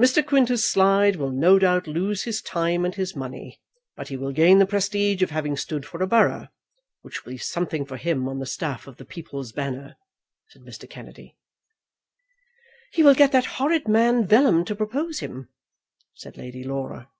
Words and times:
"Mr. 0.00 0.24
Quintus 0.26 0.64
Slide 0.64 1.16
will 1.16 1.28
no 1.32 1.58
doubt 1.58 1.86
lose 1.86 2.22
his 2.22 2.40
time 2.40 2.82
and 2.86 2.94
his 2.94 3.14
money; 3.14 3.60
but 3.94 4.08
he 4.08 4.16
will 4.16 4.32
gain 4.32 4.58
the 4.58 4.64
prestige 4.64 5.20
of 5.20 5.32
having 5.32 5.54
stood 5.54 5.84
for 5.84 6.02
a 6.02 6.06
borough, 6.06 6.48
which 7.02 7.26
will 7.26 7.32
be 7.34 7.36
something 7.36 7.84
for 7.84 7.98
him 7.98 8.26
on 8.26 8.38
the 8.38 8.46
staff 8.46 8.86
of 8.86 8.96
the 8.96 9.04
People's 9.04 9.52
Banner," 9.52 9.96
said 10.48 10.62
Mr. 10.62 10.88
Kennedy. 10.88 11.36
"He 12.92 13.02
will 13.02 13.12
get 13.14 13.32
that 13.32 13.44
horrid 13.60 13.86
man 13.86 14.26
Vellum 14.26 14.64
to 14.64 14.74
propose 14.74 15.18
him," 15.18 15.50
said 16.14 16.38
Lady 16.38 16.64
Laura. 16.64 17.10